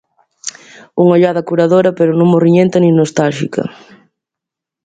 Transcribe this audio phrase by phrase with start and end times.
[1.03, 3.63] Unha ollada curadora pero "non morriñenta nin nostálxica".